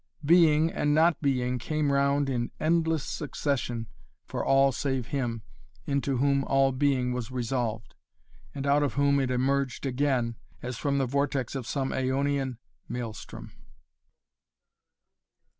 Being 0.25 0.71
and 0.71 0.95
not 0.95 1.21
being 1.21 1.59
came 1.59 1.91
round 1.91 2.27
in 2.27 2.49
endless 2.59 3.03
succession 3.03 3.85
for 4.25 4.43
all 4.43 4.71
save 4.71 5.09
him, 5.09 5.43
into 5.85 6.17
whom 6.17 6.43
all 6.45 6.71
being 6.71 7.13
was 7.13 7.29
resolved, 7.29 7.93
and 8.55 8.65
out 8.65 8.81
of 8.81 8.95
whom 8.95 9.19
it 9.19 9.29
emerged 9.29 9.85
again, 9.85 10.37
as 10.63 10.75
from 10.79 10.97
the 10.97 11.05
vortex 11.05 11.53
of 11.53 11.67
some 11.67 11.93
aeonian 11.93 12.57
Maelstrom. 12.89 13.51